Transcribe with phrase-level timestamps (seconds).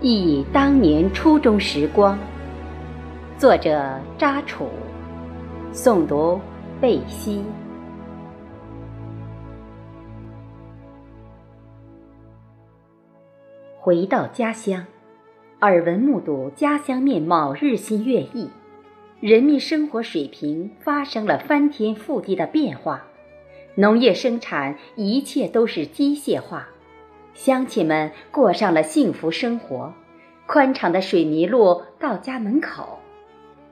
[0.00, 2.16] 忆当年初中时光，
[3.36, 4.68] 作者扎楚，
[5.72, 6.40] 诵读
[6.80, 7.42] 贝西。
[13.80, 14.86] 回到家乡，
[15.62, 18.48] 耳闻目睹家乡面貌日新月异，
[19.18, 23.02] 人民生活水平发生了翻天覆地的变化，
[23.74, 26.68] 农业生产一切都是机械化。
[27.38, 29.94] 乡亲们过上了幸福生活，
[30.44, 32.98] 宽敞的水泥路到家门口，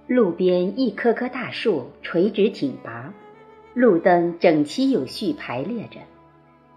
[0.06, 3.12] 路边一棵棵大树垂直挺拔，
[3.74, 5.98] 路灯整齐有序排列着，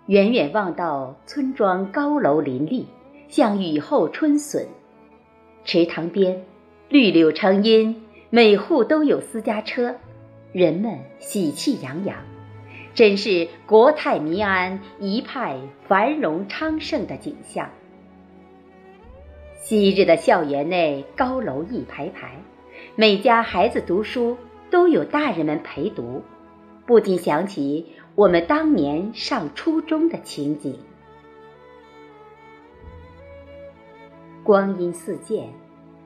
[0.08, 2.88] 远远望到村庄高楼林立，
[3.28, 4.66] 像雨后春笋。
[5.64, 6.44] 池塘边
[6.90, 9.96] 绿柳成荫，每户都有私家车，
[10.52, 12.18] 人们喜气洋洋。
[12.94, 17.70] 真是国泰民安、一派繁荣昌盛的景象。
[19.62, 22.42] 昔日的校园内高楼一排排，
[22.96, 24.38] 每家孩子读书
[24.72, 26.24] 都有大人们陪读，
[26.86, 30.80] 不禁想起我们当年上初中的情景。
[34.44, 35.50] 光阴似箭，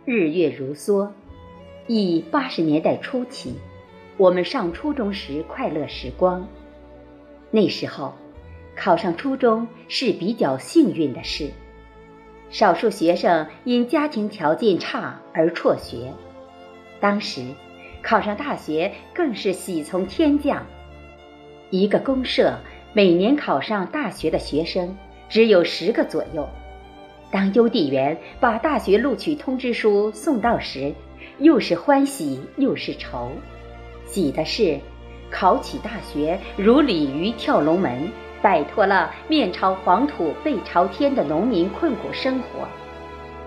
[0.03, 1.09] 日月如梭，
[1.87, 3.55] 忆八十年代初期，
[4.17, 6.45] 我们上初中时快乐时光。
[7.55, 8.15] 那时候，
[8.75, 11.51] 考上初中是比较幸运的事。
[12.49, 16.11] 少数学生因家庭条件差而辍学，
[16.99, 17.45] 当时
[18.01, 20.65] 考上大学更是喜从天降。
[21.69, 22.57] 一个公社
[22.91, 24.97] 每年考上大学的学生
[25.29, 26.49] 只有十个左右。
[27.29, 30.91] 当邮递员把大学录取通知书送到时，
[31.37, 33.31] 又是欢喜又是愁。
[34.07, 34.79] 喜的是。
[35.33, 38.07] 考取大学如鲤鱼跳龙门，
[38.39, 42.67] 摆脱了面朝黄土背朝天的农民困苦生活。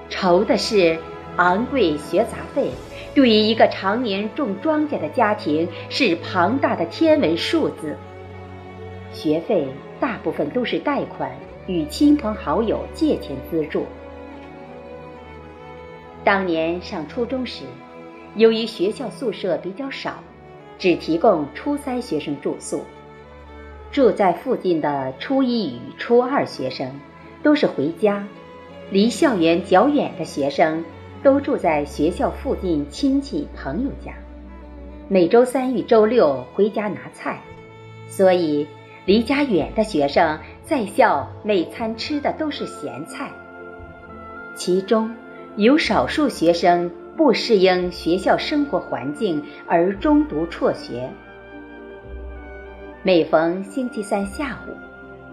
[0.08, 0.98] 愁的是
[1.36, 2.72] 昂贵学杂费，
[3.14, 7.96] 对于一个常年种庄稼的家庭是庞大的天文数字。
[9.12, 9.68] 学费
[10.00, 11.30] 大部分都是贷款
[11.68, 13.86] 与亲朋好友借钱资助。
[16.24, 17.62] 当年上初中时，
[18.34, 20.18] 由于学校宿舍比较少。
[20.78, 22.82] 只提供初三学生住宿，
[23.90, 27.00] 住在附近的初一与初二学生
[27.42, 28.26] 都是回家，
[28.90, 30.84] 离校园较远的学生
[31.22, 34.12] 都住在学校附近亲戚朋友家，
[35.08, 37.40] 每周三与周六回家拿菜，
[38.06, 38.66] 所以
[39.06, 43.30] 离家远的学生在校每餐吃的都是咸菜，
[44.54, 45.14] 其中
[45.56, 46.90] 有少数学生。
[47.16, 51.10] 不适应学校生活环境而中途辍学。
[53.02, 54.76] 每逢星期三下午，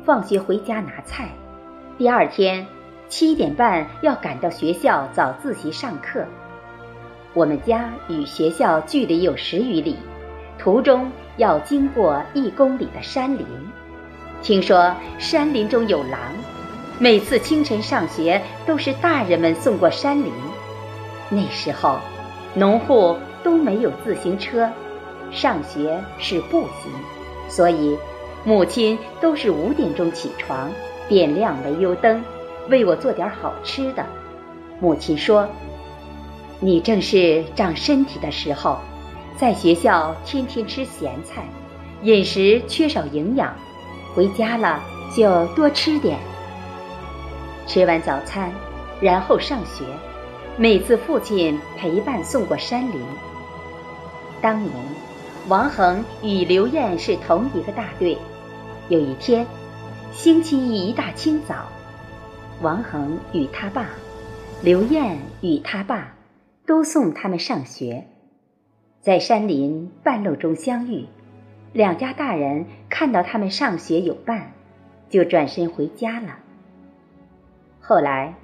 [0.05, 1.29] 放学回家拿菜，
[1.97, 2.65] 第二天
[3.09, 6.25] 七点半要赶到学校早自习上课。
[7.33, 9.97] 我们家与学校距离有十余里，
[10.57, 13.45] 途中要经过一公里的山林。
[14.41, 16.19] 听说山林中有狼，
[16.97, 20.31] 每次清晨上学都是大人们送过山林。
[21.29, 21.97] 那时候，
[22.53, 24.69] 农户都没有自行车，
[25.31, 26.91] 上学是步行，
[27.49, 27.97] 所以
[28.43, 30.69] 母亲都是五点钟起床，
[31.07, 32.23] 点亮煤油灯，
[32.69, 34.05] 为我做点好吃的。
[34.79, 35.47] 母亲说
[36.59, 38.77] ：“你正是长身体的时候，
[39.37, 41.43] 在学校天天吃咸菜，
[42.03, 43.55] 饮食缺少营养，
[44.13, 44.79] 回家了
[45.15, 46.19] 就多吃点。
[47.65, 48.51] 吃完早餐，
[49.01, 49.83] 然后上学。”
[50.55, 53.01] 每次父亲陪伴送过山林。
[54.39, 54.71] 当年，
[55.47, 58.15] 王恒与刘艳是同一个大队。
[58.87, 59.47] 有一天，
[60.11, 61.69] 星期一大清早，
[62.61, 63.87] 王恒与他爸，
[64.61, 66.13] 刘艳与他爸，
[66.67, 68.05] 都送他们上学。
[69.01, 71.07] 在山林半路中相遇，
[71.73, 74.51] 两家大人看到他们上学有伴，
[75.09, 76.37] 就转身回家了。
[77.81, 78.35] 后来。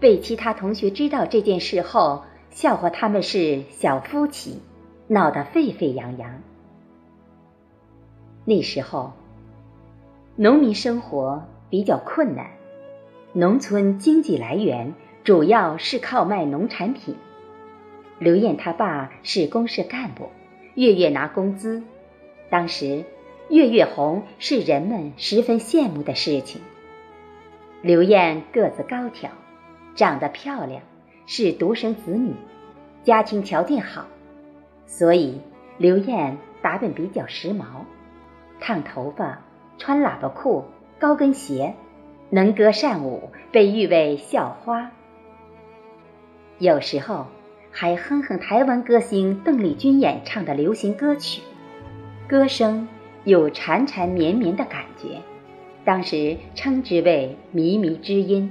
[0.00, 4.60] 被其他同学知道这件事后，笑话他们是小夫妻，
[5.08, 6.40] 闹得沸沸扬扬。
[8.44, 9.12] 那时候，
[10.36, 12.50] 农民生活比较困难，
[13.32, 17.16] 农村经济来源主要是靠卖农产品。
[18.20, 20.28] 刘艳他爸是公社干部，
[20.74, 21.82] 月月拿工资，
[22.50, 23.04] 当时
[23.48, 26.62] 月月红是人们十分羡慕的事情。
[27.82, 29.30] 刘艳个子高挑。
[29.98, 30.80] 长得漂亮，
[31.26, 32.32] 是独生子女，
[33.02, 34.06] 家庭条件好，
[34.86, 35.40] 所以
[35.76, 37.64] 刘艳打扮比较时髦，
[38.60, 39.40] 烫头发，
[39.76, 40.66] 穿喇叭裤、
[41.00, 41.74] 高跟鞋，
[42.30, 44.92] 能歌善舞，被誉为校花。
[46.58, 47.26] 有时候
[47.72, 51.42] 还哼哼台湾歌星邓丽君演唱的流行歌曲，
[52.28, 52.86] 歌声
[53.24, 55.22] 有缠缠绵绵的感觉，
[55.84, 58.48] 当时称之为“靡靡之音”。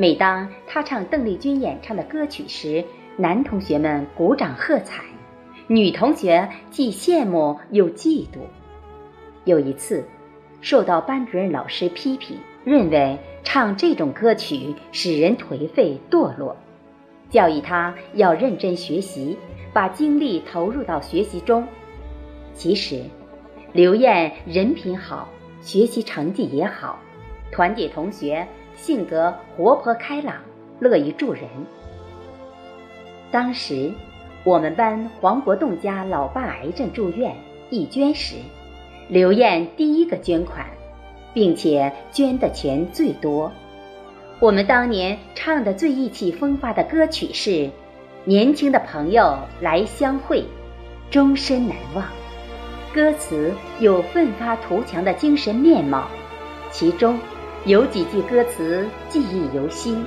[0.00, 2.84] 每当他唱邓丽君演唱的歌曲时，
[3.16, 5.02] 男同学们鼓掌喝彩，
[5.66, 8.38] 女同学既羡慕又嫉妒。
[9.44, 10.04] 有一次，
[10.60, 16.56] 受到班主任老师批评，认为唱这种歌曲使人颓废堕落。
[17.28, 19.36] 教育他要认真学习，
[19.72, 21.66] 把精力投入到学习中。
[22.54, 23.02] 其实，
[23.72, 25.28] 刘艳人品好，
[25.60, 27.00] 学习成绩也好，
[27.50, 28.46] 团结同学，
[28.78, 30.36] 性格活泼开朗，
[30.78, 31.42] 乐于助人。
[33.30, 33.92] 当时，
[34.44, 37.34] 我们班黄国栋家老爸癌症住院，
[37.70, 38.36] 义捐时，
[39.08, 40.64] 刘艳第一个捐款，
[41.34, 43.52] 并且捐的钱最多。
[44.38, 47.50] 我们当年唱的最意气风发的歌曲是
[48.24, 50.40] 《年轻的朋友来相会》，
[51.10, 52.04] 终身难忘。
[52.94, 56.06] 歌词有奋发图强的精神面貌，
[56.70, 57.18] 其中
[57.68, 60.02] 有几句歌词记忆犹新。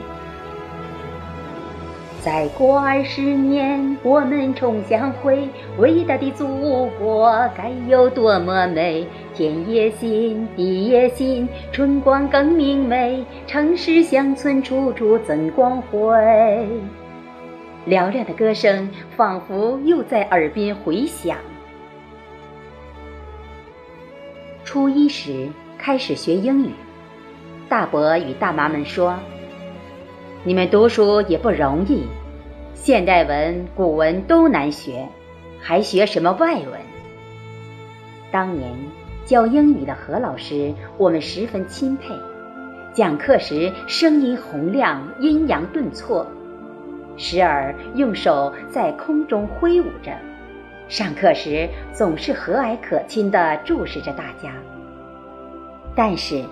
[2.20, 5.48] 再过二十年，我们重相会。
[5.78, 9.06] 伟大的祖国该有多么美！
[9.36, 13.24] 天也新，地也新，春光更明媚。
[13.46, 16.00] 城市乡村处处增光辉。
[17.86, 21.38] 嘹亮的歌声仿佛又在耳边回响。
[24.66, 25.48] 初一时
[25.78, 26.72] 开始学英语，
[27.72, 29.18] 大伯与大妈们说。
[30.44, 32.04] 你们读书也不容易，
[32.74, 35.08] 现代文、古文都难学，
[35.58, 36.74] 还学什么外文？
[38.30, 38.70] 当年
[39.24, 42.14] 教英语的何老师，我们十分钦佩。
[42.92, 46.28] 讲课时声音洪亮，阴阳顿挫，
[47.16, 50.12] 时而用手在空中挥舞着；
[50.90, 54.52] 上课时总是和蔼可亲地注视着大家。
[55.96, 56.44] 但是，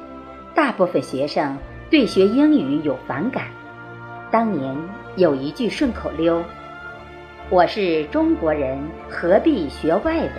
[0.60, 1.58] 大部分学生
[1.90, 3.46] 对学英语有反感。
[4.30, 4.76] 当年
[5.16, 6.44] 有一句顺口溜
[7.50, 8.78] ：“我是中国人，
[9.10, 10.34] 何必学外文？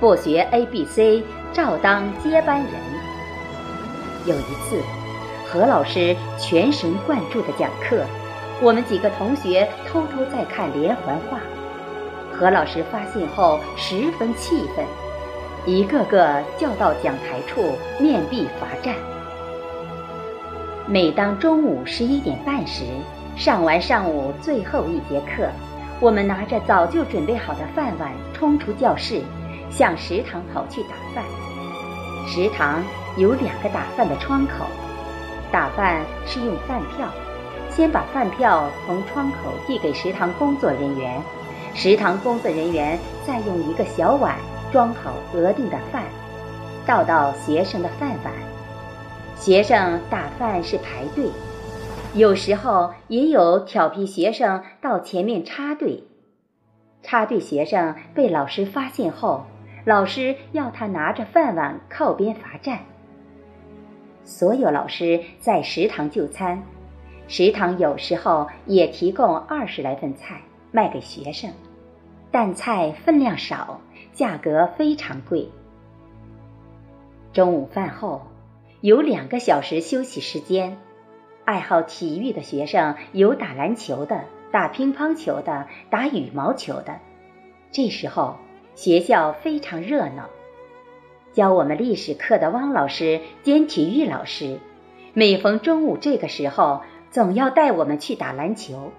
[0.00, 2.70] 不学 A B C，照当接班人。”
[4.24, 4.80] 有一次，
[5.46, 8.02] 何老师全神贯注地讲课，
[8.62, 11.38] 我们几个同学偷偷在看连环画。
[12.32, 14.86] 何老师发现后十分气愤，
[15.66, 18.94] 一个个叫到讲台处面壁罚站。
[20.86, 22.84] 每当中午十一点半时，
[23.36, 25.48] 上完上午最后一节课，
[25.98, 29.22] 我们拿着早就准备好的饭碗冲出教室，
[29.70, 31.24] 向食堂跑去打饭。
[32.28, 32.82] 食堂
[33.16, 34.66] 有两个打饭的窗口，
[35.50, 37.08] 打饭是用饭票，
[37.70, 41.18] 先把饭票从窗口递给食堂工作人员，
[41.72, 44.36] 食堂工作人员再用一个小碗
[44.70, 46.02] 装好额定的饭，
[46.84, 48.43] 倒到学生的饭碗。
[49.36, 51.28] 学生打饭是排队，
[52.14, 56.02] 有时候也有调皮学生到前面插队。
[57.02, 59.44] 插队学生被老师发现后，
[59.84, 62.80] 老师要他拿着饭碗靠边罚站。
[64.24, 66.62] 所有老师在食堂就餐，
[67.28, 70.40] 食堂有时候也提供二十来份菜
[70.72, 71.50] 卖给学生，
[72.30, 73.78] 但菜分量少，
[74.14, 75.46] 价格非常贵。
[77.34, 78.22] 中午饭后。
[78.84, 80.76] 有两个小时休息时间，
[81.46, 87.00] 爱好体育的学生有打篮球的、打乒乓球的、打羽毛球的。
[87.70, 88.36] 这时候
[88.74, 90.28] 学校非常热闹。
[91.32, 94.58] 教我们历史课的汪老师兼体育老师，
[95.14, 98.92] 每逢中午这个时候，总要带我们去打篮球。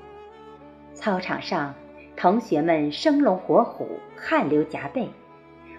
[0.95, 1.75] 操场上，
[2.17, 3.87] 同学们生龙活虎，
[4.17, 5.09] 汗流浃背，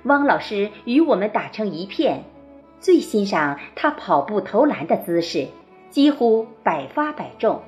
[0.04, 2.22] 汪老师与我们打成一片。
[2.86, 5.48] 最欣赏他跑步投篮的姿势，
[5.90, 7.60] 几乎百发百中。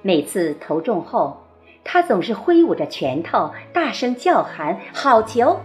[0.00, 1.36] 每次投中后，
[1.84, 5.60] 他总是挥舞着拳头，大声叫喊“好球”，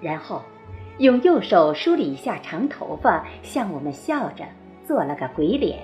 [0.00, 0.40] 然后
[0.96, 4.46] 用右手梳理一下长头发，向我们笑着
[4.86, 5.80] 做了个鬼脸。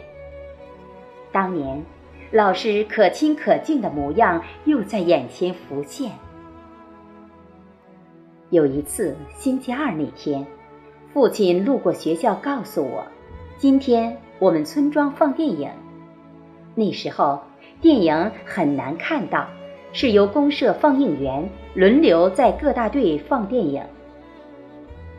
[1.31, 1.85] 当年
[2.31, 6.11] 老师可亲可敬的模样又在眼前浮现。
[8.49, 10.47] 有一次星期二那天。
[11.13, 13.05] 父亲路过学校，告诉我
[13.59, 15.69] ：“今天我们村庄放电影。
[16.77, 17.43] 那时候
[17.81, 19.49] 电影很难看到，
[19.93, 23.83] 是由公社放映员轮流在各大队放电影。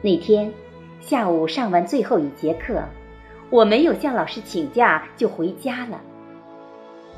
[0.02, 0.52] 那天
[1.02, 2.82] 下午上完最后一节课，
[3.50, 6.00] 我没有向老师请假就回家了。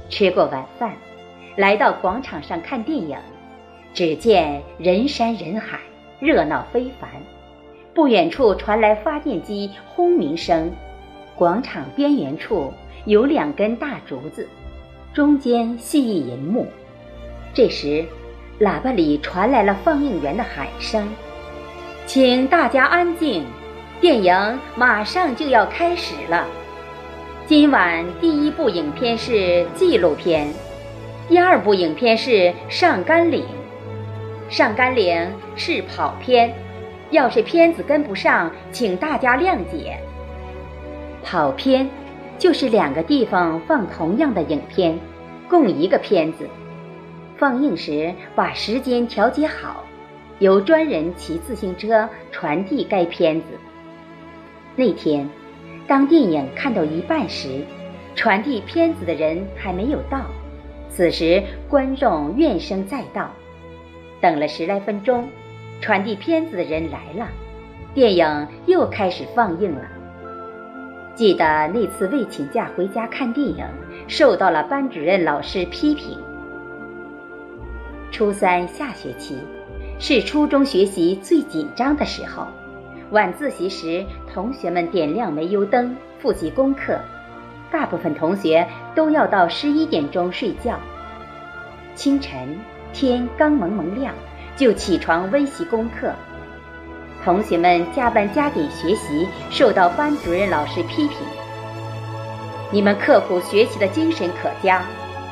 [0.09, 0.93] 吃过晚饭，
[1.55, 3.15] 来到广场上看电影，
[3.93, 5.79] 只见人山人海，
[6.19, 7.09] 热闹非凡。
[7.93, 10.71] 不远处传来发电机轰鸣声，
[11.35, 12.73] 广场边缘处
[13.05, 14.49] 有两根大竹子，
[15.13, 16.67] 中间系一银幕。
[17.53, 18.03] 这时，
[18.59, 21.07] 喇叭里传来了放映员的喊声
[22.07, 23.45] ：“请大家安静，
[24.01, 26.47] 电影马上就要开始了。
[27.45, 30.51] 今晚第一部影片是纪录片，
[31.29, 32.31] 第二部影片是
[32.67, 33.43] 《上甘岭》，
[34.51, 35.15] 《上甘岭》
[35.55, 36.51] 是跑片。”
[37.13, 39.97] 要是片子跟不上，请大家谅解。
[41.23, 41.87] 跑片
[42.39, 44.99] 就是两个地方放同样的影片，
[45.47, 46.49] 共一个片子。
[47.37, 49.83] 放映时把时间调节好，
[50.39, 53.45] 由专人骑自行车传递该片子。
[54.75, 55.29] 那天，
[55.87, 57.63] 当电影看到一半时，
[58.15, 60.25] 传递片子的人还没有到。
[60.89, 63.29] 此时观众怨声载道，
[64.19, 65.29] 等了十来分钟。
[65.83, 67.27] 传递片子的人来了，
[67.93, 69.81] 电影又开始放映了。
[71.13, 73.65] 记得那次未请假回家看电影，
[74.07, 76.17] 受到了班主任老师批评。
[78.13, 79.37] 初三下学期
[79.99, 82.47] 是初中学习最紧张的时候，
[83.11, 86.97] 晚自习时，同学们点亮煤油灯复习功课，
[87.69, 90.79] 大部分同学都要到十一点钟睡觉。
[91.93, 92.57] 清晨
[92.93, 94.15] 天刚蒙蒙亮。
[94.55, 96.11] 就起床温习功课，
[97.25, 101.17] 同学们加班加点学习，受到班主任老师批评。
[102.71, 104.83] 你们刻苦学习的精神可嘉，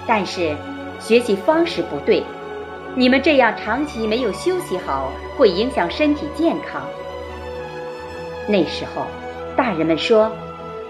[0.08, 0.56] 但是
[1.00, 2.24] 学习方式不对。
[2.96, 6.82] 你们这样长期没有休息好，会影响身体健康。
[8.48, 9.06] 那时候，
[9.56, 10.32] 大人们说，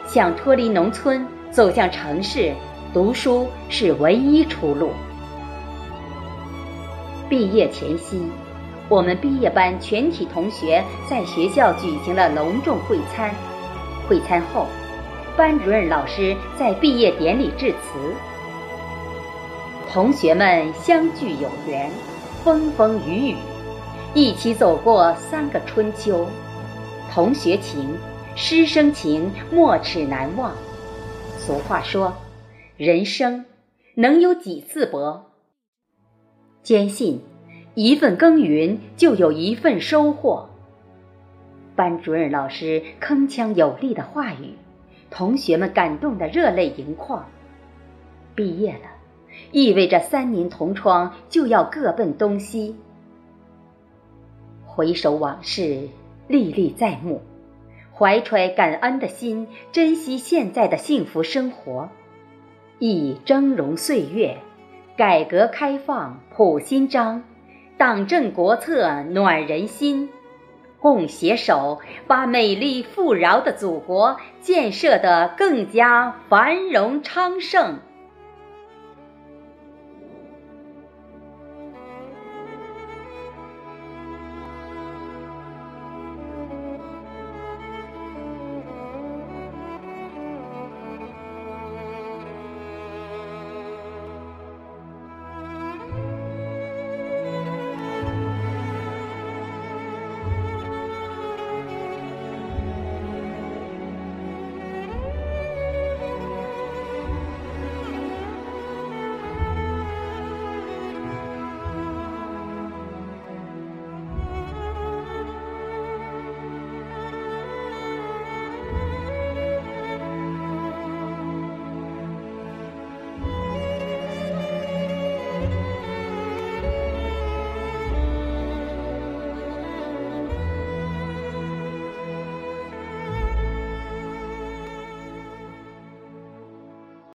[0.07, 2.53] 想脱离农村走向城市，
[2.93, 4.91] 读书是唯一出路。
[7.31, 8.21] 毕业前夕，
[8.89, 13.33] 我们毕业班全体同学在学校举行了隆重会餐。
[14.05, 14.67] 会餐后，
[15.37, 18.13] 班主任老师在毕业典礼致辞。
[19.89, 21.89] 同学们相聚有缘，
[22.43, 23.35] 风风雨雨，
[24.13, 26.27] 一起走过三个春秋。
[27.13, 27.95] 同学情，
[28.35, 30.51] 师生情，没齿难忘。
[31.37, 32.13] 俗话说，
[32.75, 33.45] 人生
[33.95, 35.30] 能有几次搏？
[36.63, 37.21] 坚信，
[37.73, 40.49] 一份耕耘就有一份收获。
[41.75, 44.53] 班主任老师铿锵有力的话语，
[45.09, 47.25] 同学们感动得热泪盈眶。
[48.35, 48.91] 毕业了，
[49.51, 52.75] 意味着三年同窗就要各奔东西。
[54.65, 55.89] 回首往事，
[56.27, 57.21] 历历在目，
[57.91, 61.89] 怀揣感恩的心，珍惜现在的幸福生活，
[62.77, 64.37] 忆峥嵘岁月。
[65.01, 67.23] 改革开放谱新章，
[67.75, 70.11] 党政国策暖人心，
[70.79, 77.79] 共携手把美丽富饶的祖国建设得更加繁荣昌盛。